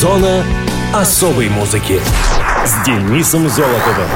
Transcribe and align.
Зона 0.00 0.42
особой 0.94 1.50
музыки 1.50 2.00
с 2.64 2.86
Денисом 2.86 3.50
Золотовым. 3.50 4.08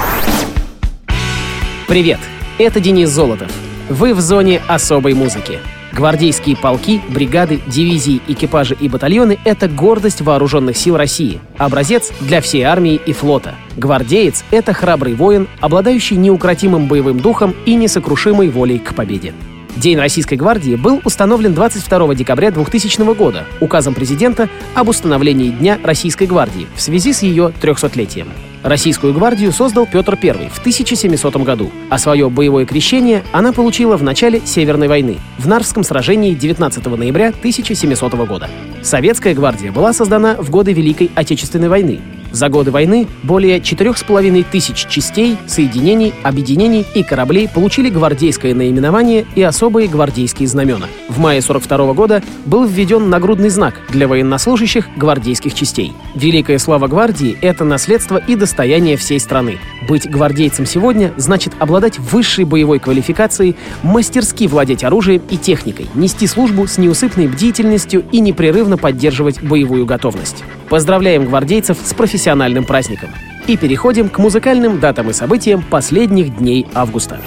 Привет, 1.87 2.21
это 2.57 2.81
Денис 2.81 3.11
Золотов. 3.11 3.53
Вы 3.91 4.15
в 4.15 4.21
зоне 4.23 4.63
особой 4.67 5.13
музыки. 5.13 5.59
Гвардейские 5.93 6.57
полки, 6.57 7.03
бригады, 7.11 7.61
дивизии, 7.67 8.23
экипажи 8.27 8.75
и 8.81 8.89
батальоны— 8.89 9.39
это 9.45 9.69
гордость 9.69 10.23
вооруженных 10.23 10.79
сил 10.79 10.97
России, 10.97 11.39
образец 11.59 12.13
для 12.19 12.41
всей 12.41 12.63
армии 12.63 12.95
и 12.95 13.13
флота. 13.13 13.55
Гвардеец— 13.77 14.43
это 14.51 14.73
храбрый 14.73 15.13
воин, 15.13 15.49
обладающий 15.61 16.17
неукротимым 16.17 16.89
боевым 16.89 17.21
духом 17.21 17.55
и 17.67 17.75
несокрушимой 17.75 18.49
волей 18.49 18.79
к 18.79 18.95
победе. 18.95 19.35
День 19.77 19.99
Российской 19.99 20.37
гвардии 20.37 20.77
был 20.77 21.01
установлен 21.05 21.53
22 21.53 22.15
декабря 22.15 22.53
2000 22.53 23.15
года 23.15 23.45
указом 23.61 23.93
президента 23.95 24.49
об 24.75 24.89
установлении 24.89 25.51
Дня 25.51 25.81
Российской 25.83 26.29
гвардии 26.29 26.69
в 26.77 26.81
связи 26.81 27.13
с 27.13 27.23
ее 27.23 27.53
300-летием. 27.61 28.29
Российскую 28.63 29.13
гвардию 29.13 29.53
создал 29.53 29.87
Петр 29.87 30.17
I 30.23 30.49
в 30.49 30.59
1700 30.61 31.37
году, 31.39 31.71
а 31.91 31.99
свое 31.99 32.31
боевое 32.31 32.65
крещение 32.65 33.23
она 33.33 33.53
получила 33.53 33.97
в 33.97 34.03
начале 34.03 34.41
Северной 34.45 34.89
войны, 34.89 35.19
в 35.39 35.49
Нарвском 35.49 35.83
сражении 35.83 36.35
19 36.35 36.87
ноября 36.87 37.29
1700 37.29 38.15
года. 38.27 38.49
Советская 38.81 39.35
гвардия 39.35 39.73
была 39.73 39.93
создана 39.93 40.37
в 40.37 40.51
годы 40.51 40.73
Великой 40.73 41.11
Отечественной 41.15 41.69
войны 41.69 42.01
за 42.35 42.49
годы 42.49 42.71
войны 42.71 43.07
более 43.23 43.59
4,5 43.59 44.45
тысяч 44.51 44.87
частей, 44.89 45.37
соединений, 45.47 46.13
объединений 46.23 46.85
и 46.95 47.03
кораблей 47.03 47.49
получили 47.49 47.89
гвардейское 47.89 48.55
наименование 48.55 49.25
и 49.35 49.43
особые 49.43 49.89
гвардейские 49.89 50.49
знамена. 50.49 50.87
В 51.09 51.21
мае 51.21 51.41
42 51.41 51.95
года 51.95 52.23
был 52.45 52.65
введен 52.65 53.09
нагрудный 53.09 53.51
знак 53.51 53.75
для 53.91 54.09
военнослужащих 54.09 54.89
гвардейских 54.97 55.55
частей. 55.55 55.93
Великая 56.15 56.59
слава 56.59 56.89
гвардии— 56.89 57.39
это 57.41 57.65
наследство 57.65 58.17
и 58.17 58.35
достояние 58.35 58.97
всей 58.97 59.21
страны. 59.21 59.59
Быть 59.89 60.11
гвардейцем 60.11 60.67
сегодня 60.67 61.13
значит 61.17 61.55
обладать 61.61 61.99
высшей 61.99 62.45
боевой 62.45 62.81
квалификацией, 62.81 63.55
мастерски 63.83 64.49
владеть 64.49 64.83
оружием 64.83 65.23
и 65.31 65.37
техникой, 65.37 65.87
нести 65.95 66.27
службу 66.27 66.67
с 66.67 66.79
неусыпной 66.79 67.29
бдительностью 67.29 68.05
и 68.11 68.19
непрерывно 68.19 68.77
поддерживать 68.77 69.41
боевую 69.41 69.87
готовность. 69.87 70.43
Поздравляем 70.75 71.27
гвардейцев 71.27 71.79
с 71.85 71.95
профессиональным 71.95 72.65
праздником. 72.65 73.11
И 73.47 73.57
переходим 73.57 74.09
к 74.09 74.19
музыкальным 74.19 74.81
датам 74.81 75.09
и 75.09 75.13
событиям 75.13 75.63
последних 75.63 76.37
дней 76.37 76.67
августа. 76.75 77.21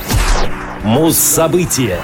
Муз-события. 0.83 1.97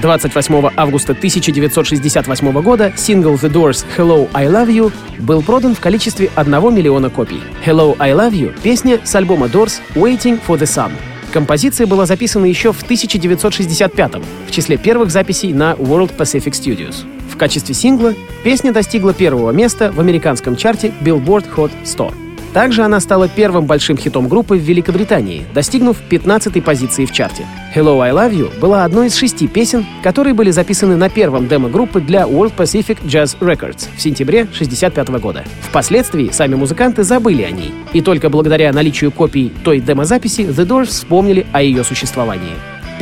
28 0.00 0.70
августа 0.76 1.12
1968 1.12 2.60
года 2.60 2.92
сингл 2.96 3.34
The 3.34 3.52
Doors 3.52 3.84
«Hello, 3.96 4.28
I 4.32 4.46
Love 4.46 4.66
You» 4.66 4.92
был 5.20 5.42
продан 5.42 5.76
в 5.76 5.80
количестве 5.80 6.28
1 6.34 6.74
миллиона 6.74 7.08
копий. 7.08 7.40
«Hello, 7.64 7.94
I 8.00 8.10
Love 8.10 8.32
You»— 8.32 8.52
песня 8.64 8.98
с 9.04 9.14
альбома 9.14 9.46
Doors 9.46 9.74
«Waiting 9.94 10.40
for 10.44 10.58
the 10.58 10.64
Sun». 10.64 10.90
Композиция 11.32 11.86
была 11.86 12.04
записана 12.04 12.46
еще 12.46 12.72
в 12.72 12.82
1965 12.82 14.14
в 14.48 14.50
числе 14.50 14.76
первых 14.76 15.12
записей 15.12 15.52
на 15.52 15.74
World 15.74 16.16
Pacific 16.16 16.50
Studios. 16.50 17.06
В 17.32 17.36
качестве 17.38 17.74
сингла 17.74 18.14
песня 18.44 18.72
достигла 18.72 19.14
первого 19.14 19.52
места 19.52 19.90
в 19.90 19.98
американском 20.00 20.54
чарте 20.54 20.92
Billboard 21.00 21.46
Hot 21.56 21.72
100. 21.82 22.12
Также 22.52 22.82
она 22.82 23.00
стала 23.00 23.26
первым 23.26 23.64
большим 23.64 23.96
хитом 23.96 24.28
группы 24.28 24.56
в 24.56 24.60
Великобритании, 24.60 25.46
достигнув 25.54 25.96
15-й 26.10 26.60
позиции 26.60 27.06
в 27.06 27.12
чарте. 27.12 27.46
«Hello, 27.74 27.98
I 28.02 28.10
Love 28.12 28.34
You» 28.34 28.60
была 28.60 28.84
одной 28.84 29.06
из 29.06 29.16
шести 29.16 29.48
песен, 29.48 29.86
которые 30.02 30.34
были 30.34 30.50
записаны 30.50 30.96
на 30.96 31.08
первом 31.08 31.48
демо 31.48 31.70
группы 31.70 32.02
для 32.02 32.24
World 32.24 32.52
Pacific 32.54 32.98
Jazz 33.04 33.38
Records 33.40 33.88
в 33.96 34.02
сентябре 34.02 34.42
1965 34.42 35.08
года. 35.22 35.42
Впоследствии 35.62 36.28
сами 36.28 36.54
музыканты 36.54 37.02
забыли 37.02 37.42
о 37.44 37.50
ней, 37.50 37.72
и 37.94 38.02
только 38.02 38.28
благодаря 38.28 38.70
наличию 38.74 39.10
копий 39.10 39.50
той 39.64 39.80
демозаписи 39.80 40.42
The 40.42 40.66
Doors 40.66 40.88
вспомнили 40.88 41.46
о 41.52 41.62
ее 41.62 41.82
существовании. 41.82 42.52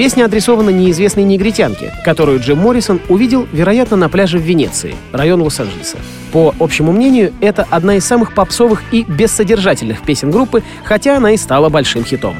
Песня 0.00 0.25
адресована 0.25 0.71
неизвестной 0.71 1.25
негритянке, 1.25 1.93
которую 2.06 2.41
Джим 2.41 2.56
Моррисон 2.56 3.03
увидел, 3.11 3.47
вероятно, 3.53 3.99
на 3.99 4.09
пляже 4.09 4.38
в 4.38 4.41
Венеции, 4.41 4.94
район 5.12 5.43
Лос-Анджелеса. 5.43 5.99
По 6.33 6.55
общему 6.59 6.91
мнению, 6.91 7.34
это 7.43 7.66
одна 7.69 7.97
из 7.97 8.06
самых 8.06 8.34
попсовых 8.34 8.83
и 8.93 9.03
бессодержательных 9.03 10.00
песен 10.00 10.31
группы, 10.31 10.62
хотя 10.84 11.19
она 11.19 11.33
и 11.33 11.37
стала 11.37 11.69
большим 11.69 12.03
хитом. 12.03 12.34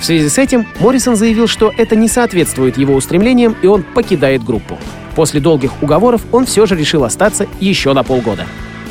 В 0.00 0.04
связи 0.04 0.28
с 0.28 0.38
этим 0.38 0.66
Моррисон 0.80 1.14
заявил, 1.14 1.46
что 1.46 1.72
это 1.78 1.94
не 1.94 2.08
соответствует 2.08 2.78
его 2.78 2.96
устремлениям, 2.96 3.54
и 3.62 3.68
он 3.68 3.84
покидает 3.84 4.42
группу. 4.42 4.76
После 5.14 5.38
долгих 5.38 5.70
уговоров 5.84 6.22
он 6.32 6.46
все 6.46 6.66
же 6.66 6.74
решил 6.74 7.04
остаться 7.04 7.46
еще 7.60 7.92
на 7.92 8.02
полгода. 8.02 8.44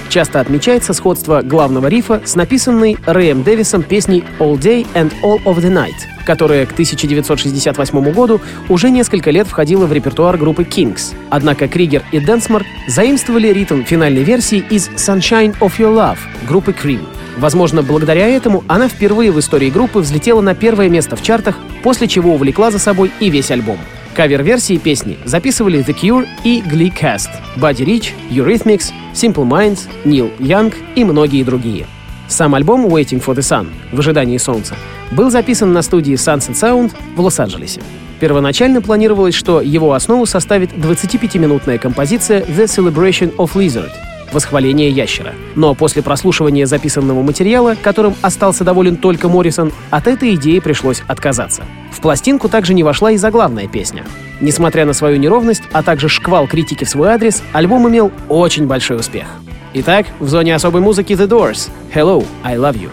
Часто 0.09 0.39
отмечается 0.39 0.93
сходство 0.93 1.41
главного 1.41 1.87
рифа 1.87 2.21
с 2.23 2.35
написанной 2.35 2.97
Рэем 3.05 3.43
Дэвисом 3.43 3.83
песней 3.83 4.23
«All 4.39 4.59
Day 4.59 4.85
and 4.93 5.11
All 5.23 5.43
of 5.43 5.57
the 5.57 5.71
Night», 5.71 5.95
которая 6.25 6.65
к 6.65 6.71
1968 6.73 8.11
году 8.11 8.39
уже 8.69 8.89
несколько 8.89 9.31
лет 9.31 9.47
входила 9.47 9.85
в 9.85 9.93
репертуар 9.93 10.37
группы 10.37 10.63
Kinks. 10.63 11.15
Однако 11.29 11.67
Кригер 11.67 12.03
и 12.11 12.19
Дэнсмор 12.19 12.63
заимствовали 12.87 13.47
ритм 13.47 13.83
финальной 13.83 14.23
версии 14.23 14.63
из 14.69 14.89
«Sunshine 14.89 15.57
of 15.59 15.73
Your 15.79 15.95
Love» 15.95 16.19
группы 16.47 16.71
Cream. 16.71 17.01
Возможно, 17.37 17.81
благодаря 17.81 18.27
этому 18.27 18.63
она 18.67 18.87
впервые 18.87 19.31
в 19.31 19.39
истории 19.39 19.69
группы 19.69 19.99
взлетела 19.99 20.41
на 20.41 20.53
первое 20.53 20.89
место 20.89 21.15
в 21.15 21.23
чартах, 21.23 21.57
после 21.81 22.07
чего 22.07 22.35
увлекла 22.35 22.69
за 22.69 22.79
собой 22.79 23.11
и 23.19 23.29
весь 23.29 23.49
альбом. 23.51 23.79
Кавер-версии 24.13 24.77
песни 24.77 25.17
записывали 25.25 25.83
The 25.83 25.95
Cure 25.99 26.27
и 26.43 26.61
Glee 26.61 26.93
Cast, 26.95 27.29
Buddy 27.57 27.83
Rich, 27.85 28.11
Eurythmics, 28.29 28.93
Simple 29.13 29.47
Minds, 29.47 29.81
Нил 30.05 30.31
Янг 30.39 30.75
и 30.95 31.03
многие 31.03 31.43
другие. 31.43 31.85
Сам 32.27 32.55
альбом 32.55 32.87
Waiting 32.87 33.23
for 33.23 33.35
the 33.35 33.41
Sun 33.41 33.67
в 33.91 33.99
ожидании 33.99 34.37
солнца 34.37 34.75
был 35.11 35.29
записан 35.29 35.71
на 35.71 35.81
студии 35.81 36.15
Sunset 36.15 36.53
Sound 36.53 36.91
в 37.15 37.21
Лос-Анджелесе. 37.21 37.81
Первоначально 38.19 38.81
планировалось, 38.81 39.35
что 39.35 39.61
его 39.61 39.93
основу 39.93 40.25
составит 40.25 40.71
25-минутная 40.71 41.77
композиция 41.77 42.41
The 42.41 42.65
Celebration 42.65 43.35
of 43.35 43.53
Lizard— 43.53 43.91
восхваление 44.33 44.89
ящера. 44.89 45.33
Но 45.55 45.73
после 45.75 46.01
прослушивания 46.01 46.65
записанного 46.65 47.21
материала, 47.21 47.75
которым 47.81 48.15
остался 48.21 48.63
доволен 48.63 48.97
только 48.97 49.29
Моррисон, 49.29 49.71
от 49.89 50.07
этой 50.07 50.35
идеи 50.35 50.59
пришлось 50.59 51.03
отказаться. 51.07 51.63
В 51.91 52.01
пластинку 52.01 52.49
также 52.49 52.73
не 52.73 52.83
вошла 52.83 53.11
и 53.11 53.17
заглавная 53.17 53.67
песня. 53.67 54.03
Несмотря 54.41 54.85
на 54.85 54.93
свою 54.93 55.17
неровность, 55.17 55.63
а 55.71 55.83
также 55.83 56.09
шквал 56.09 56.47
критики 56.47 56.83
в 56.83 56.89
свой 56.89 57.09
адрес, 57.09 57.41
альбом 57.53 57.87
имел 57.87 58.11
очень 58.27 58.67
большой 58.67 58.97
успех. 58.97 59.27
Итак, 59.75 60.07
в 60.19 60.27
зоне 60.27 60.55
особой 60.55 60.81
музыки 60.81 61.13
The 61.13 61.27
Doors. 61.27 61.69
Hello, 61.93 62.25
I 62.43 62.57
love 62.57 62.75
you. 62.75 62.89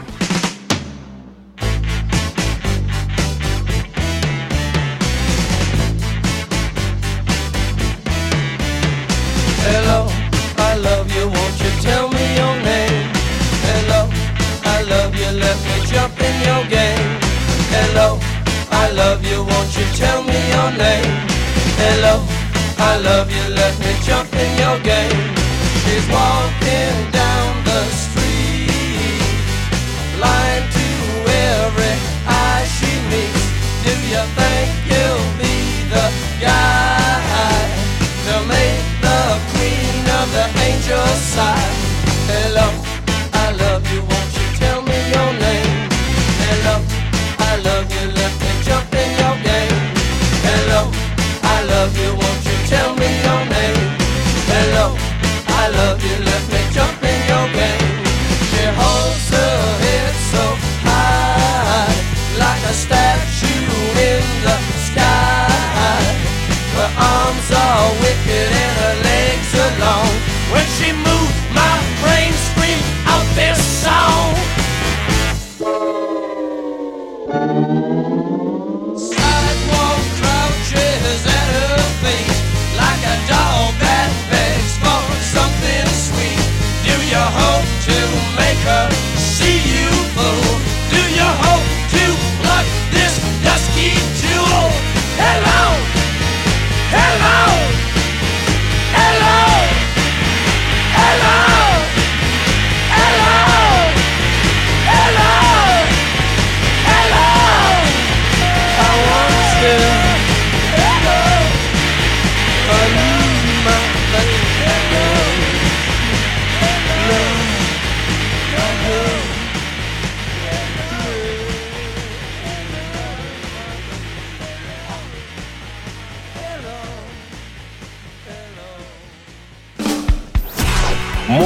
Hello, 21.82 22.22
I 22.76 22.98
love 22.98 23.30
you, 23.32 23.54
let 23.54 23.78
me 23.80 23.92
jump 24.04 24.32
in 24.34 24.50
your 24.58 24.78
game. 24.80 25.24
She's 25.82 26.06
walking 26.08 26.96
down 27.10 27.64
the 27.64 27.82
street, 28.04 29.20
blind 30.16 30.64
to 30.76 30.88
every 31.56 31.96
eye 32.26 32.64
she 32.76 32.92
meets. 33.08 33.44
Do 33.84 33.92
you 34.12 34.24
think 34.36 34.70
you'll 34.92 35.32
be 35.40 35.56
the 35.88 36.06
guy 36.40 37.64
to 38.26 38.34
make 38.44 38.84
the 39.00 39.20
queen 39.52 40.04
of 40.20 40.26
the 40.36 40.46
angels 40.68 41.20
sigh? 41.34 41.89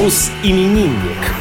Мус-именинник. 0.04 1.32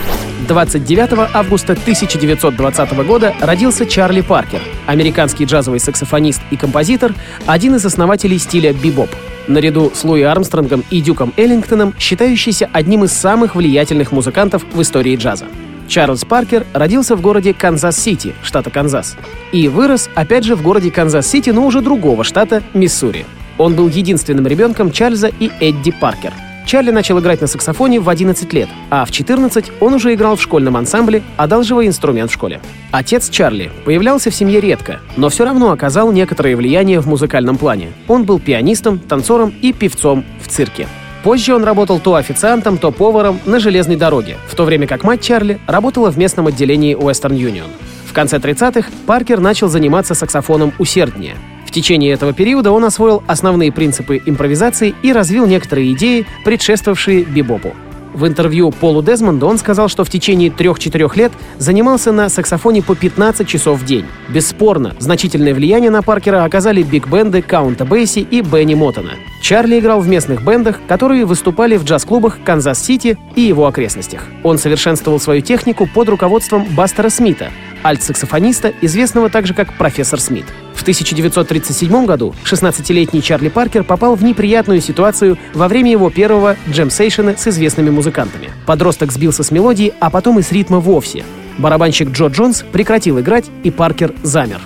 29 0.48 1.30
августа 1.33 1.74
1920 1.74 3.06
года 3.06 3.36
родился 3.42 3.86
Чарли 3.86 4.21
Паркер, 4.21 4.62
американский 4.86 5.44
джазовый 5.44 5.81
саксофонист 5.81 6.42
и 6.50 6.56
композитор, 6.56 7.13
один 7.45 7.75
из 7.75 7.86
основателей 7.86 8.38
стиля 8.38 8.71
бибоп. 8.71 9.10
Наряду 9.48 9.92
с 9.94 10.06
Луи 10.06 10.21
Армстронгом 10.21 10.86
и 10.92 11.01
Дюком 11.01 11.33
Эллингтоном, 11.36 11.94
считающийся 12.00 12.69
одним 12.71 13.04
из 13.04 13.12
самых 13.12 13.56
влиятельных 13.56 14.13
музыкантов 14.13 14.63
в 14.71 14.81
истории 14.81 15.18
джаза. 15.18 15.48
Чарльз 15.89 16.24
Паркер 16.24 16.66
родился 16.71 17.18
в 17.18 17.21
городе 17.21 17.54
Канзас-Сити, 17.54 18.33
штата 18.44 18.69
Канзас, 18.69 19.18
и 19.51 19.68
вырос, 19.68 20.09
опять 20.16 20.45
же, 20.45 20.56
в 20.56 20.62
городе 20.62 20.89
Канзас-Сити, 20.89 21.50
но 21.50 21.66
уже 21.66 21.81
другого 21.81 22.24
штата, 22.24 22.63
Миссури. 22.74 23.25
Он 23.57 23.75
был 23.75 23.89
единственным 23.89 24.48
ребенком 24.48 24.94
Чарльза 24.94 25.27
и 25.27 25.51
Эдди 25.59 25.92
Паркер. 25.92 26.31
Чарли 26.65 26.92
начал 26.92 27.19
играть 27.19 27.42
на 27.42 27.48
саксофоне 27.48 28.00
в 28.00 28.10
11 28.10 28.51
лет, 28.54 28.69
а 28.89 29.06
в 29.06 29.12
14 29.12 29.71
он 29.80 29.94
уже 29.94 30.13
играл 30.13 30.36
в 30.36 30.42
школьном 30.42 30.77
ансамбле, 30.77 31.21
одалживая 31.38 31.88
инструмент 31.88 32.31
в 32.31 32.33
школе. 32.33 32.60
Отец 32.92 33.30
Чарли 33.30 33.71
появлялся 33.86 34.31
в 34.31 34.36
семье 34.36 34.60
редко, 34.60 35.00
но 35.18 35.30
все 35.30 35.45
равно 35.45 35.71
оказал 35.71 36.12
некоторое 36.12 36.56
влияние 36.56 37.00
в 37.00 37.07
музыкальном 37.07 37.57
плане. 37.57 37.92
Он 38.07 38.24
был 38.24 38.39
пианистом, 38.39 39.00
танцором 39.00 39.54
и 39.62 39.74
певцом 39.74 40.24
в 40.42 40.48
цирке. 40.48 40.88
Позже 41.24 41.56
он 41.56 41.63
работал 41.63 42.00
то 42.00 42.15
официантом, 42.15 42.77
то 42.77 42.92
поваром 42.92 43.39
на 43.45 43.59
железной 43.59 43.95
дороге, 43.95 44.38
в 44.48 44.56
то 44.56 44.66
время 44.66 44.88
как 44.88 45.04
мать 45.04 45.21
Чарли 45.21 45.59
работала 45.68 46.12
в 46.12 46.18
местном 46.18 46.48
отделении 46.48 46.98
Western 46.98 47.38
Union. 47.38 47.68
В 48.06 48.13
конце 48.13 48.38
30-х 48.38 48.92
Паркер 49.07 49.39
начал 49.39 49.69
заниматься 49.69 50.13
саксофоном 50.13 50.74
усерднее. 50.77 51.36
Течение 51.74 52.14
этого 52.14 52.34
периода 52.34 52.72
он 52.72 52.86
освоил 52.86 53.24
основные 53.25 53.72
принципы 53.72 54.22
импровизации 54.24 54.94
и 55.02 55.12
развил 55.12 55.48
некоторые 55.48 55.94
идеи, 55.94 56.28
предшествовавшие 56.46 57.24
бибопу. 57.24 57.74
В 58.14 58.28
интервью 58.28 58.70
Полу 58.70 59.02
Дезмонду 59.02 59.48
он 59.48 59.58
сказал, 59.58 59.90
что 59.90 60.04
в 60.04 60.10
течение 60.10 60.50
3-4 60.50 61.18
лет 61.18 61.31
занимался 61.58 62.12
на 62.12 62.30
саксофоне 62.30 62.84
по 62.84 62.94
15 62.94 63.48
часов 63.48 63.80
в 63.80 63.86
день. 63.86 64.06
Бесспорно, 64.30 64.96
значительное 65.00 65.56
влияние 65.56 65.90
на 65.90 66.04
Паркера 66.04 66.44
оказали 66.44 66.84
биг-бенды 66.84 67.42
Каунта 67.42 67.86
Бейси 67.86 68.19
и 68.19 68.42
Бенни 68.42 68.76
Моттона. 68.76 69.14
Чарли 69.44 69.80
играл 69.80 70.00
в 70.00 70.07
местных 70.07 70.42
бендах, 70.42 70.80
которые 70.88 71.25
выступали 71.25 71.75
в 71.75 71.84
джаз-клубах 71.84 72.40
Канзас-Сити 72.45 73.18
и 73.36 73.42
его 73.42 73.68
окрестностях. 73.68 74.24
Он 74.42 74.57
совершенствовал 74.57 75.19
свою 75.19 75.42
технику 75.42 75.86
под 75.86 76.07
руководством 76.07 76.66
Бастера 76.74 77.10
Смита, 77.10 77.51
альт-саксофониста, 77.84 78.74
известного 78.80 79.30
также 79.30 79.54
как 79.54 79.78
профессор 79.78 80.22
Смит. 80.22 80.45
В 80.74 80.81
1937 80.84 82.06
году 82.06 82.34
16-летний 82.45 83.22
Чарли 83.22 83.50
Паркер 83.50 83.84
попал 83.84 84.16
в 84.16 84.24
неприятную 84.24 84.80
ситуацию 84.80 85.38
во 85.54 85.68
время 85.68 85.92
его 85.92 86.10
первого 86.10 86.56
джемсейшена 86.69 87.36
с 87.36 87.45
известными 87.45 87.90
музыкантами. 87.90 88.50
Подросток 88.66 89.12
сбился 89.12 89.44
с 89.44 89.51
мелодии, 89.51 89.94
а 90.00 90.10
потом 90.10 90.40
и 90.40 90.42
с 90.42 90.54
ритма 90.54 90.80
вовсе. 90.80 91.25
Барабанщик 91.57 92.12
Джо 92.12 92.28
Джонс 92.28 92.63
прекратил 92.72 93.19
играть, 93.19 93.48
и 93.63 93.72
Паркер 93.72 94.13
замер. 94.24 94.62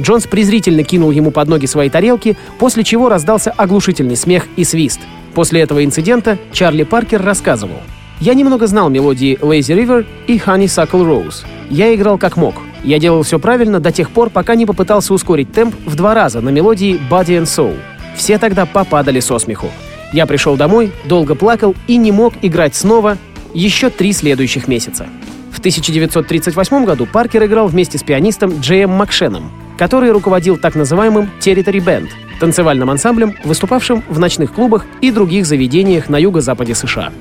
Джонс 0.00 0.26
презрительно 0.26 0.84
кинул 0.84 1.10
ему 1.10 1.30
под 1.30 1.48
ноги 1.48 1.66
свои 1.66 1.90
тарелки, 1.90 2.36
после 2.58 2.84
чего 2.84 3.08
раздался 3.08 3.50
оглушительный 3.50 4.16
смех 4.16 4.46
и 4.56 4.64
свист. 4.64 5.00
После 5.34 5.60
этого 5.60 5.84
инцидента 5.84 6.38
Чарли 6.52 6.84
Паркер 6.84 7.22
рассказывал. 7.22 7.78
«Я 8.20 8.34
немного 8.34 8.66
знал 8.66 8.88
мелодии 8.88 9.38
Lazy 9.40 9.76
River 9.76 10.06
и 10.26 10.38
Honeysuckle 10.38 11.04
Rose. 11.04 11.44
Я 11.70 11.94
играл 11.94 12.18
как 12.18 12.36
мог. 12.36 12.54
Я 12.84 12.98
делал 12.98 13.22
все 13.22 13.38
правильно 13.38 13.80
до 13.80 13.92
тех 13.92 14.10
пор, 14.10 14.30
пока 14.30 14.54
не 14.54 14.66
попытался 14.66 15.14
ускорить 15.14 15.52
темп 15.52 15.74
в 15.86 15.94
два 15.94 16.14
раза 16.14 16.40
на 16.40 16.48
мелодии 16.50 17.00
Body 17.10 17.40
and 17.40 17.44
Soul. 17.44 17.76
Все 18.16 18.38
тогда 18.38 18.66
попадали 18.66 19.20
со 19.20 19.38
смеху. 19.38 19.68
Я 20.12 20.26
пришел 20.26 20.56
домой, 20.56 20.92
долго 21.04 21.34
плакал 21.34 21.74
и 21.86 21.96
не 21.96 22.12
мог 22.12 22.34
играть 22.42 22.74
снова 22.74 23.16
еще 23.54 23.88
три 23.88 24.12
следующих 24.12 24.68
месяца. 24.68 25.06
В 25.50 25.58
1938 25.58 26.84
году 26.84 27.06
Паркер 27.06 27.44
играл 27.44 27.68
вместе 27.68 27.98
с 27.98 28.02
пианистом 28.02 28.60
Джеем 28.60 28.90
Макшеном, 28.90 29.50
который 29.82 30.12
руководил 30.12 30.58
так 30.58 30.76
называемым 30.76 31.28
Territory 31.40 31.84
Band, 31.84 32.08
танцевальным 32.38 32.88
ансамблем, 32.88 33.34
выступавшим 33.42 34.04
в 34.08 34.16
ночных 34.20 34.52
клубах 34.52 34.86
и 35.00 35.10
других 35.10 35.44
заведениях 35.44 36.08
на 36.08 36.18
юго-западе 36.18 36.76
США. 36.76 37.12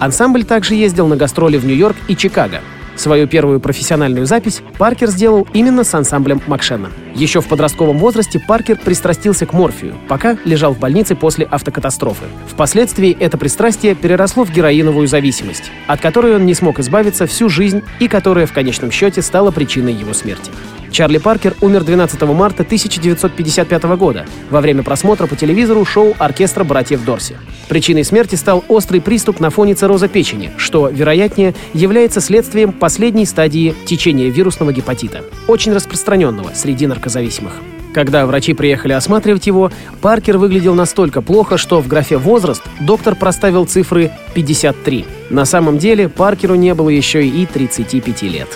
Ансамбль 0.00 0.44
также 0.44 0.74
ездил 0.74 1.06
на 1.06 1.16
гастроли 1.16 1.56
в 1.56 1.64
Нью-Йорк 1.64 1.96
и 2.08 2.16
Чикаго. 2.16 2.60
Свою 2.94 3.26
первую 3.26 3.58
профессиональную 3.58 4.26
запись 4.26 4.60
Паркер 4.76 5.08
сделал 5.08 5.48
именно 5.54 5.82
с 5.82 5.94
ансамблем 5.94 6.42
Макшена. 6.46 6.90
Еще 7.14 7.40
в 7.40 7.48
подростковом 7.48 7.96
возрасте 7.96 8.38
Паркер 8.38 8.76
пристрастился 8.76 9.46
к 9.46 9.54
морфию, 9.54 9.94
пока 10.06 10.36
лежал 10.44 10.74
в 10.74 10.78
больнице 10.78 11.16
после 11.16 11.46
автокатастрофы. 11.46 12.26
Впоследствии 12.48 13.16
это 13.18 13.38
пристрастие 13.38 13.94
переросло 13.94 14.44
в 14.44 14.52
героиновую 14.52 15.08
зависимость, 15.08 15.72
от 15.86 16.02
которой 16.02 16.36
он 16.36 16.44
не 16.44 16.52
смог 16.52 16.80
избавиться 16.80 17.26
всю 17.26 17.48
жизнь 17.48 17.80
и 17.98 18.08
которая 18.08 18.44
в 18.44 18.52
конечном 18.52 18.90
счете 18.90 19.22
стала 19.22 19.50
причиной 19.50 19.94
его 19.94 20.12
смерти. 20.12 20.50
Чарли 20.90 21.18
Паркер 21.18 21.54
умер 21.60 21.84
12 21.84 22.20
марта 22.22 22.62
1955 22.62 23.82
года 23.96 24.26
во 24.50 24.60
время 24.60 24.82
просмотра 24.82 25.26
по 25.26 25.36
телевизору 25.36 25.84
шоу 25.84 26.14
оркестра 26.18 26.64
братьев 26.64 27.04
Дорси. 27.04 27.36
Причиной 27.68 28.04
смерти 28.04 28.34
стал 28.34 28.64
острый 28.68 29.00
приступ 29.00 29.38
на 29.38 29.50
фоне 29.50 29.74
цирроза 29.74 30.08
печени, 30.08 30.50
что, 30.56 30.88
вероятнее, 30.88 31.54
является 31.72 32.20
следствием 32.20 32.72
последней 32.72 33.26
стадии 33.26 33.74
течения 33.86 34.28
вирусного 34.28 34.72
гепатита, 34.72 35.22
очень 35.46 35.72
распространенного 35.72 36.50
среди 36.54 36.88
наркозависимых. 36.88 37.52
Когда 37.94 38.26
врачи 38.26 38.54
приехали 38.54 38.92
осматривать 38.92 39.46
его, 39.46 39.70
Паркер 40.00 40.38
выглядел 40.38 40.74
настолько 40.74 41.22
плохо, 41.22 41.56
что 41.56 41.80
в 41.80 41.88
графе 41.88 42.18
«возраст» 42.18 42.62
доктор 42.80 43.14
проставил 43.14 43.66
цифры 43.66 44.12
53. 44.34 45.04
На 45.30 45.44
самом 45.44 45.78
деле 45.78 46.08
Паркеру 46.08 46.54
не 46.54 46.74
было 46.74 46.88
еще 46.88 47.26
и 47.26 47.46
35 47.46 48.22
лет. 48.22 48.48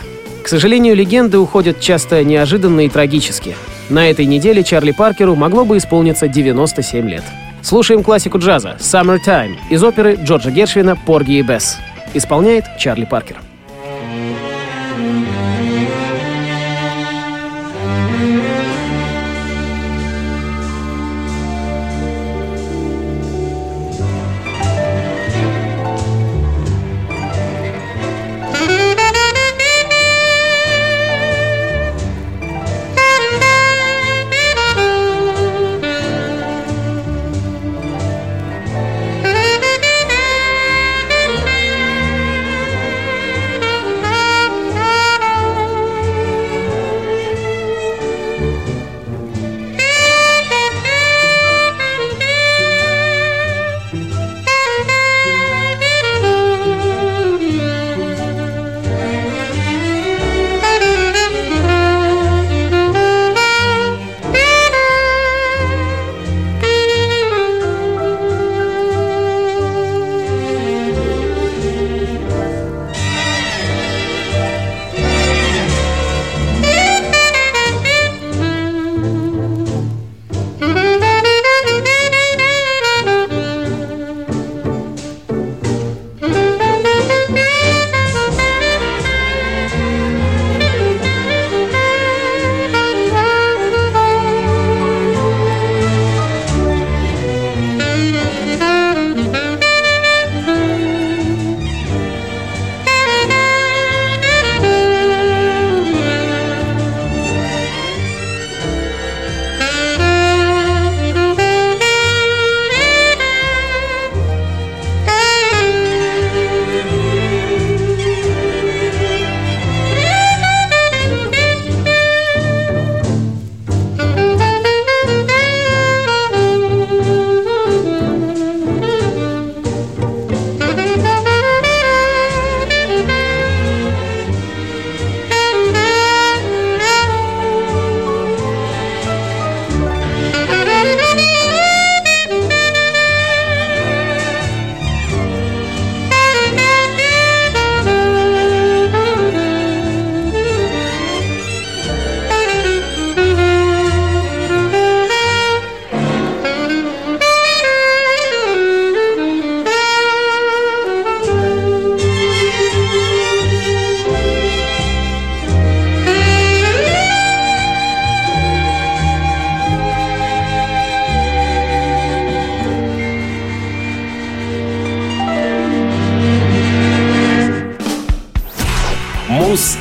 К 0.45 0.49
сожалению, 0.49 0.95
легенды 0.95 1.39
уходят 1.39 1.81
часто 1.81 2.23
неожиданно 2.23 2.81
и 2.81 2.91
трагически. 2.91 3.57
На 3.89 4.11
этой 4.11 4.27
неделе 4.27 4.63
Чарли 4.63 4.91
Паркеру 4.91 5.35
могло 5.35 5.65
бы 5.65 5.79
исполниться 5.79 6.29
97 6.29 7.09
лет. 7.09 7.25
Слушаем 7.63 8.03
классику 8.03 8.37
джаза 8.37 8.77
«Summertime» 8.79 9.57
из 9.71 9.83
оперы 9.83 10.19
Джорджа 10.23 10.51
Гершвина 10.51 10.97
«Порги 10.97 11.39
и 11.39 11.43
Бесс». 11.43 11.79
Исполняет 12.13 12.67
Чарли 12.79 13.07
Паркер. 13.07 13.39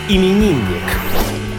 Блюз-именинник. 0.08 0.84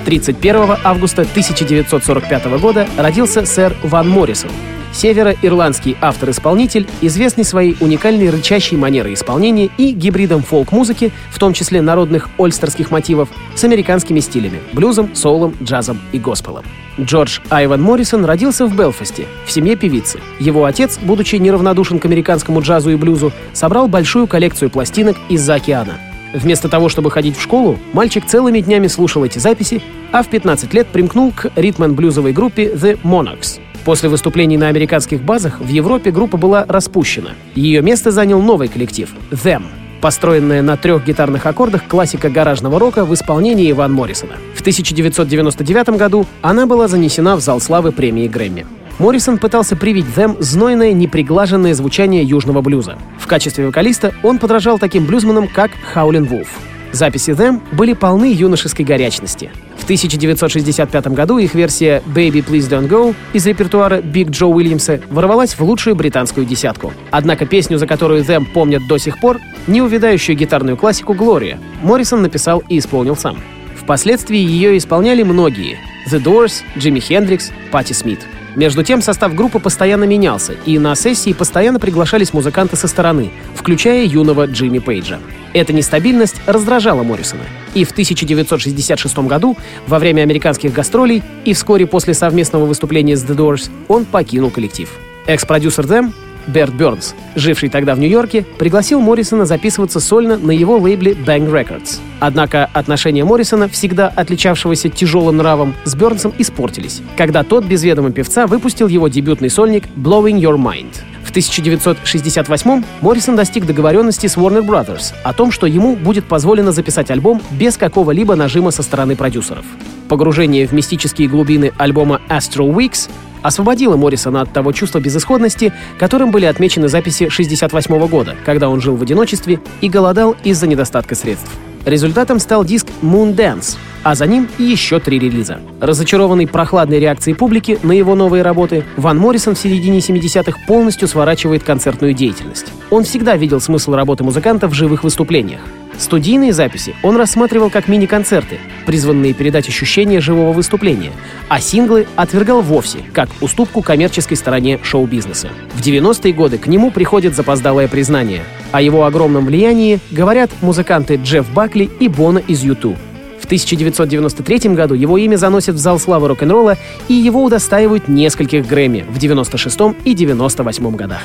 31 0.05 0.77
августа 0.85 1.23
1945 1.23 2.61
года 2.61 2.87
родился 2.97 3.47
сэр 3.47 3.75
Ван 3.83 4.09
Моррисон, 4.09 4.51
североирландский 4.93 5.97
автор-исполнитель, 6.01 6.87
известный 7.01 7.45
своей 7.45 7.77
уникальной 7.81 8.31
рычащей 8.31 8.77
манерой 8.77 9.15
исполнения 9.15 9.71
и 9.79 9.93
гибридом 9.93 10.43
фолк-музыки, 10.43 11.11
в 11.31 11.39
том 11.39 11.53
числе 11.53 11.81
народных 11.81 12.29
ольстерских 12.39 12.91
мотивов, 12.91 13.29
с 13.55 13.65
американскими 13.65 14.21
стилями— 14.21 14.61
блюзом, 14.73 15.15
соулом, 15.15 15.55
джазом 15.63 16.01
и 16.13 16.19
госпелом. 16.19 16.65
Джордж 17.01 17.41
Айван 17.51 17.83
Моррисон 17.83 18.25
родился 18.25 18.67
в 18.67 18.77
Белфасте, 18.77 19.27
в 19.47 19.51
семье 19.53 19.75
певицы. 19.75 20.21
Его 20.39 20.65
отец, 20.65 20.99
будучи 20.99 21.37
неравнодушен 21.37 21.99
к 21.99 22.05
американскому 22.05 22.61
джазу 22.61 22.91
и 22.91 22.97
блюзу, 22.97 23.33
собрал 23.53 23.89
большую 23.89 24.27
коллекцию 24.27 24.71
пластинок 24.71 25.17
из-за 25.29 25.55
океана. 25.55 25.99
Вместо 26.35 26.69
того, 26.69 26.89
чтобы 26.89 27.11
ходить 27.13 27.39
в 27.39 27.41
школу, 27.41 27.79
мальчик 27.93 28.27
целыми 28.27 28.61
днями 28.61 28.89
слушал 28.89 29.25
эти 29.25 29.39
записи, 29.39 29.81
а 30.13 30.23
в 30.23 30.29
15 30.29 30.75
лет 30.75 30.89
примкнул 30.89 31.31
к 31.31 31.51
ритм-блюзовой 31.55 32.33
группе 32.33 32.73
The 32.75 33.01
Monarchs. 33.03 33.61
После 33.85 34.09
выступлений 34.09 34.57
на 34.57 34.69
американских 34.69 35.23
базах 35.23 35.61
в 35.61 35.69
Европе 35.69 36.11
группа 36.11 36.37
была 36.37 36.65
распущена. 36.67 37.31
Ее 37.55 37.83
место 37.83 38.11
занял 38.11 38.43
новый 38.43 38.69
коллектив— 38.69 39.11
Them— 39.31 39.63
построенная 40.01 40.61
на 40.61 40.77
трех 40.77 41.07
гитарных 41.07 41.47
аккордах 41.47 41.87
классика 41.87 42.29
гаражного 42.29 42.79
рока 42.79 43.05
в 43.05 43.15
исполнении 43.15 43.71
Иван 43.71 43.93
Моррисона. 43.93 44.35
В 44.55 44.61
1999 44.61 45.97
году 45.97 46.27
она 46.43 46.67
была 46.67 46.89
занесена 46.89 47.37
в 47.37 47.41
зал 47.41 47.61
славы 47.61 47.93
премии 47.93 48.29
Грэмми. 48.29 48.67
Моррисон 48.99 49.39
пытался 49.39 49.75
привить 49.75 50.07
Them 50.17 50.37
знойное, 50.41 50.93
неприглаженное 50.93 51.75
звучание 51.75 52.23
южного 52.23 52.61
блюза. 52.61 52.97
В 53.19 53.27
качестве 53.27 53.67
вокалиста 53.67 54.15
он 54.23 54.39
подражал 54.39 54.79
таким 54.79 55.05
блюзманам, 55.05 55.49
как 55.49 55.73
Хаулин 55.93 56.25
Вулф. 56.25 56.49
Записи 56.93 57.31
Them 57.31 57.61
были 57.73 57.93
полны 57.93 58.33
юношеской 58.33 58.85
горячности. 58.85 59.51
В 59.77 59.83
1965 59.83 61.09
году 61.09 61.39
их 61.39 61.55
версия 61.55 62.03
«Baby 62.07 62.45
Please 62.47 62.71
Don't 62.71 62.89
Go» 62.89 63.17
из 63.33 63.45
репертуара 63.47 64.01
Биг 64.01 64.31
Джо 64.31 64.47
Уильямса 64.47 65.01
ворвалась 65.11 65.55
в 65.55 65.61
лучшую 65.61 65.97
британскую 65.97 66.47
десятку. 66.47 66.93
Однако 67.11 67.47
песню, 67.47 67.79
за 67.79 67.89
которую 67.89 68.23
Them 68.23 68.47
помнят 68.47 68.87
до 68.87 68.99
сих 68.99 69.19
пор, 69.19 69.41
неувядающую 69.67 70.37
гитарную 70.37 70.77
классику 70.77 71.15
«Глория», 71.15 71.59
Моррисон 71.83 72.23
написал 72.23 72.63
и 72.69 72.79
исполнил 72.79 73.17
сам. 73.17 73.39
Впоследствии 73.77 74.39
ее 74.39 74.79
исполняли 74.79 75.25
многие— 75.25 75.79
The 76.11 76.23
Doors, 76.23 76.63
Джимми 76.79 77.01
Хендрикс, 77.01 77.51
Патти 77.73 77.93
Смит— 77.93 78.21
между 78.57 78.83
тем, 78.83 79.03
состав 79.03 79.35
группы 79.35 79.59
постоянно 79.59 80.05
менялся, 80.05 80.55
и 80.65 80.79
на 80.79 80.95
сессии 80.95 81.33
постоянно 81.33 81.79
приглашались 81.79 82.33
музыканты 82.33 82.77
со 82.77 82.89
стороны, 82.89 83.31
включая 83.55 84.05
юного 84.05 84.47
Джимми 84.47 84.79
Пейджа. 84.79 85.19
Эта 85.53 85.73
нестабильность 85.73 86.41
раздражала 86.47 87.03
Моррисона. 87.03 87.45
И 87.75 87.85
в 87.85 87.93
1966 87.93 89.19
году, 89.19 89.57
во 89.87 89.99
время 89.99 90.23
американских 90.23 90.73
гастролей 90.73 91.23
и 91.45 91.55
вскоре 91.55 91.87
после 91.87 92.15
совместного 92.15 92.67
выступления 92.67 93.17
с 93.17 93.25
The 93.25 93.37
Doors, 93.37 93.71
он 93.89 94.05
покинул 94.05 94.51
коллектив. 94.51 94.89
Экс-продюсер 95.27 95.85
Them 95.85 96.13
Берт 96.47 96.75
Бернс, 96.75 97.15
живший 97.35 97.69
тогда 97.69 97.95
в 97.95 97.99
Нью-Йорке, 97.99 98.45
пригласил 98.59 99.01
Моррисона 99.01 99.47
записываться 99.47 100.01
сольно 100.01 100.37
на 100.37 100.51
его 100.51 100.77
лейбле 100.79 101.13
Bang 101.13 101.51
Records. 101.51 102.01
Однако 102.21 102.71
отношения 102.73 103.25
Моррисона, 103.25 103.69
всегда 103.69 104.09
отличавшегося 104.09 104.89
тяжелым 104.89 105.39
нравом, 105.39 105.75
с 105.85 105.95
Бернсом 105.95 106.33
испортились, 106.39 107.03
когда 107.17 107.43
тот 107.43 107.65
без 107.65 107.83
ведома 107.85 108.13
певца 108.13 108.47
выпустил 108.47 108.89
его 108.89 109.09
дебютный 109.09 109.51
сольник 109.51 109.85
Blowing 109.97 110.41
Your 110.41 110.57
Mind. 110.57 110.95
В 111.35 111.37
1968 111.37 112.85
Моррисон 113.01 113.35
достиг 113.35 113.67
договоренности 113.67 114.29
с 114.29 114.37
Warner 114.37 114.65
Brothers 114.65 115.13
о 115.25 115.33
том, 115.33 115.51
что 115.51 115.67
ему 115.67 115.97
будет 115.97 116.27
позволено 116.27 116.71
записать 116.71 117.11
альбом 117.11 117.43
без 117.51 117.77
какого-либо 117.77 118.37
нажима 118.37 118.71
со 118.71 118.85
стороны 118.85 119.17
продюсеров. 119.17 119.65
Погружение 120.09 120.65
в 120.69 120.71
мистические 120.71 121.27
глубины 121.27 121.73
альбома 121.77 122.21
Astro 122.29 122.73
Weeks 122.73 123.11
освободила 123.43 123.97
Моррисона 123.97 124.43
от 124.43 124.53
того 124.53 124.71
чувства 124.71 125.01
безысходности, 125.01 125.73
которым 125.99 126.31
были 126.31 126.45
отмечены 126.45 126.87
записи 126.87 127.29
68 127.29 128.07
года, 128.07 128.37
когда 128.45 128.69
он 128.69 128.81
жил 128.81 128.95
в 128.95 129.03
одиночестве 129.03 129.59
и 129.81 129.89
голодал 129.89 130.37
из-за 130.45 130.69
недостатка 130.69 131.17
средств. 131.17 131.51
Результатом 131.85 132.39
стал 132.39 132.65
диск 132.65 132.87
Moon 133.03 133.35
Dance, 133.35 133.77
а 134.03 134.15
за 134.15 134.27
ним 134.27 134.49
еще 134.59 135.01
три 135.01 135.19
релиза. 135.19 135.61
Разочарованный 135.81 136.47
прохладной 136.47 136.99
реакцией 136.99 137.35
публики 137.35 137.79
на 137.83 137.93
его 137.93 138.15
новые 138.15 138.43
работы, 138.43 138.85
Ван 138.97 139.19
Моррисон 139.19 139.55
в 139.55 139.59
середине 139.59 139.99
70-х 139.99 140.59
полностью 140.67 141.09
сворачивает 141.09 141.63
концертную 141.63 142.15
деятельность. 142.15 142.67
Он 142.91 143.05
всегда 143.05 143.37
видел 143.37 143.61
смысл 143.61 143.93
работы 143.95 144.25
музыканта 144.25 144.69
в 144.69 144.75
живых 144.75 145.05
выступлениях. 145.05 145.61
Студийные 145.99 146.53
записи 146.53 146.95
он 147.03 147.17
рассматривал 147.17 147.71
как 147.71 147.89
мини-концерты, 147.89 148.59
призванные 148.87 149.33
передать 149.33 149.69
ощущение 149.69 150.21
живого 150.21 150.53
выступления, 150.53 151.13
а 151.49 151.61
синглы 151.61 152.07
отвергал 152.17 152.63
вовсе, 152.63 152.99
как 153.13 153.29
уступку 153.41 153.81
коммерческой 153.81 154.37
стороне 154.37 154.81
шоу-бизнеса. 154.83 155.51
В 155.75 155.81
90-е 155.81 156.33
годы 156.33 156.59
к 156.59 156.67
нему 156.67 156.91
приходит 156.91 157.35
запоздалое 157.35 157.89
признание. 157.89 158.43
О 158.73 158.83
его 158.83 159.05
огромном 159.05 159.47
влиянии 159.47 160.01
говорят 160.11 160.51
музыканты 160.61 161.17
Джефф 161.23 161.49
Бакли 161.51 161.89
и 162.01 162.09
Бона 162.09 162.39
из 162.39 162.63
YouTube. 162.63 162.97
В 163.41 163.45
1993 163.45 164.71
году 164.71 164.95
его 164.95 165.19
имя 165.19 165.37
заносят 165.37 165.75
в 165.75 165.79
зал 165.79 165.99
славы 165.99 166.29
рок-н-ролла, 166.29 166.79
и 167.09 167.15
его 167.15 167.45
удостаивают 167.45 168.09
нескольких 168.09 168.67
Грэмми 168.67 169.05
в 169.07 169.19
96 169.19 169.79
и 170.05 170.15
98 170.15 170.97
годах. 170.97 171.21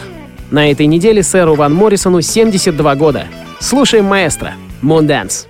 На 0.52 0.70
этой 0.70 0.86
неделе 0.86 1.24
сэру 1.24 1.56
Ван 1.56 1.74
Моррисону 1.74 2.22
72 2.22 2.96
года. 2.96 3.28
Слушаем 3.61 4.07
маэстро. 4.07 4.53
Moondance. 4.83 5.47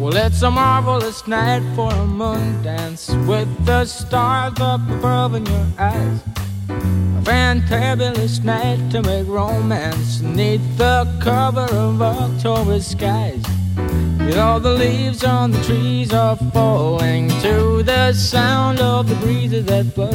Well, 0.00 0.16
it's 0.16 0.42
a 0.42 0.50
marvelous 0.50 1.28
night 1.28 1.62
for 1.76 1.92
a 1.92 2.04
moon 2.04 2.60
dance 2.64 3.10
with 3.28 3.48
the 3.64 3.84
stars 3.84 4.58
up 4.58 4.80
above 4.90 5.36
in 5.36 5.46
your 5.46 5.66
eyes. 5.78 6.20
A 6.68 7.22
fantabulous 7.22 8.42
night 8.42 8.90
to 8.90 9.02
make 9.02 9.28
romance 9.28 10.20
neath 10.20 10.66
the 10.76 11.06
cover 11.20 11.68
of 11.72 12.02
October 12.02 12.80
skies. 12.80 13.44
You 13.76 14.34
know, 14.34 14.58
the 14.58 14.72
leaves 14.72 15.22
on 15.22 15.52
the 15.52 15.62
trees 15.62 16.12
are 16.12 16.36
falling 16.52 17.28
to 17.42 17.84
the 17.84 18.12
sound 18.12 18.80
of 18.80 19.08
the 19.08 19.14
breezes 19.16 19.66
that 19.66 19.94
blow. 19.94 20.10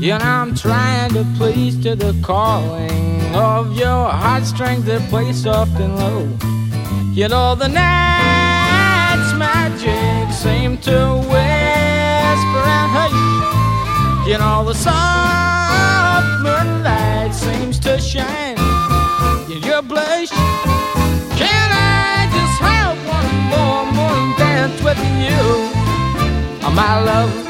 You 0.00 0.16
know, 0.16 0.24
I'm 0.24 0.54
trying 0.54 1.12
to 1.12 1.26
please 1.36 1.76
to 1.82 1.94
the 1.94 2.18
calling 2.22 3.20
of 3.34 3.76
your 3.76 4.08
heartstrings 4.08 4.86
that 4.86 5.06
play 5.10 5.30
soft 5.34 5.78
and 5.78 5.94
low. 5.94 6.22
You 7.12 7.28
know, 7.28 7.54
the 7.54 7.68
night's 7.68 9.34
magic 9.36 10.32
seem 10.32 10.78
to 10.88 11.16
whisper 11.28 12.62
and 12.78 12.88
hush. 12.96 14.26
You 14.26 14.38
know, 14.38 14.64
the 14.64 14.72
soft 14.72 16.44
moonlight 16.44 17.34
seems 17.34 17.78
to 17.80 18.00
shine 18.00 18.56
in 19.52 19.62
your 19.62 19.82
blush. 19.82 20.30
Can 21.36 21.68
I 21.76 22.26
just 22.32 22.58
have 22.62 22.96
one 23.06 23.30
more 23.52 23.84
moon 23.92 24.38
dance 24.38 24.82
with 24.82 24.98
you, 25.20 25.42
oh, 26.64 26.72
my 26.74 27.02
love? 27.02 27.49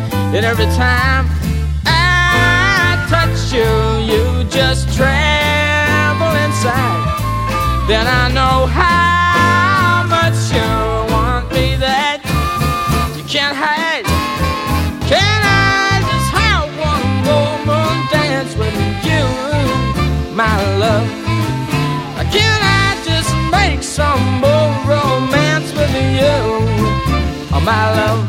And 0.33 0.45
every 0.45 0.65
time 0.77 1.27
I 1.85 3.05
touch 3.09 3.51
you, 3.51 3.67
you 4.09 4.45
just 4.49 4.87
tremble 4.95 6.33
inside. 6.45 7.03
Then 7.89 8.07
I 8.07 8.31
know 8.31 8.65
how 8.65 10.07
much 10.07 10.39
you 10.55 10.71
want 11.13 11.51
me 11.51 11.75
that 11.75 12.23
you 13.17 13.23
can't 13.25 13.57
hide. 13.57 14.05
Can 15.11 15.19
I 15.19 15.99
just 16.09 16.29
have 16.39 16.69
one 16.79 17.07
more 17.27 17.57
moon 17.67 17.97
dance 18.09 18.55
with 18.55 18.77
you, 19.03 19.27
my 20.33 20.55
love? 20.77 21.07
Can 22.31 22.59
I 22.63 22.95
just 23.03 23.35
make 23.51 23.83
some 23.83 24.39
more 24.39 24.71
romance 24.87 25.73
with 25.73 25.93
you, 25.93 26.39
oh, 27.51 27.61
my 27.65 27.91
love? 27.99 28.20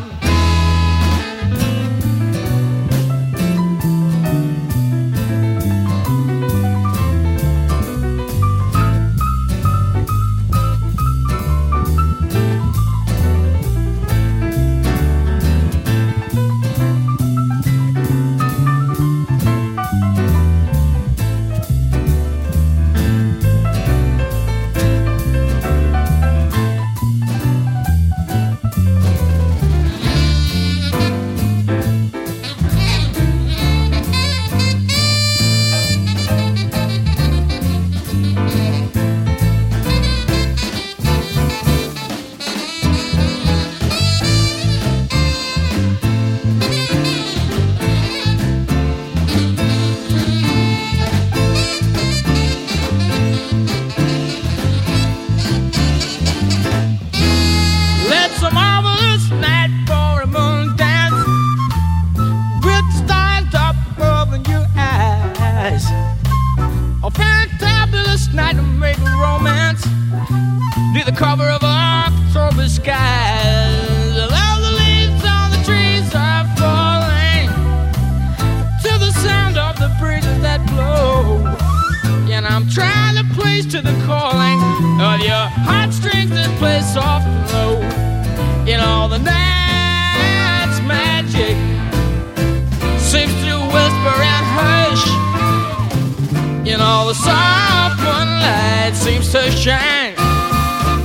all 96.92 97.06
the 97.06 97.14
soft 97.14 97.98
moonlight 98.00 98.94
seems 98.94 99.32
to 99.32 99.50
shine 99.50 100.14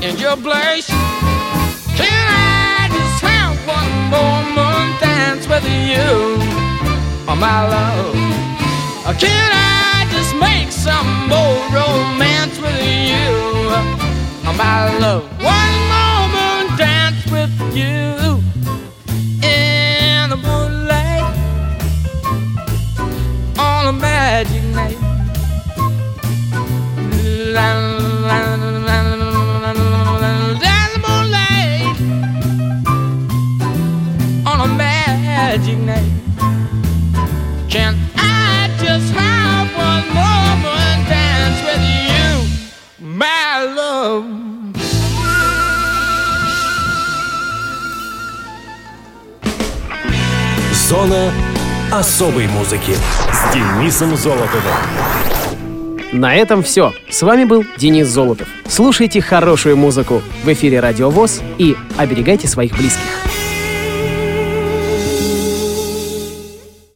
in 0.03 0.17
your 0.17 0.35
place. 0.35 0.87
Can 1.99 2.23
I 2.27 2.89
just 2.97 3.19
have 3.23 3.55
one 3.79 3.93
more 4.13 4.41
moon 4.57 4.87
dance 4.99 5.47
with 5.47 5.63
you, 5.91 6.09
oh 7.29 7.37
my 7.39 7.59
love? 7.75 8.15
Can 9.23 9.49
I 9.53 10.05
just 10.11 10.35
make 10.35 10.71
some 10.71 11.09
more 11.33 11.57
romance 11.79 12.59
with 12.59 12.79
you, 13.11 13.31
oh 14.47 14.53
my 14.57 14.97
love? 14.99 15.23
One 15.39 15.77
more 15.93 16.23
moon 16.35 16.77
dance 16.77 17.23
with 17.31 17.55
you. 17.73 18.46
особой 52.07 52.47
музыки 52.47 52.95
с 53.33 53.53
Денисом 53.53 54.15
Золотовым. 54.15 54.63
На 56.13 56.35
этом 56.35 56.63
все. 56.63 56.93
С 57.09 57.21
вами 57.21 57.43
был 57.43 57.65
Денис 57.75 58.07
Золотов. 58.07 58.47
Слушайте 58.65 59.19
хорошую 59.19 59.75
музыку 59.75 60.21
в 60.45 60.47
эфире 60.53 60.79
Радио 60.79 61.09
ВОЗ 61.09 61.41
и 61.57 61.75
оберегайте 61.97 62.47
своих 62.47 62.77
близких. 62.77 63.26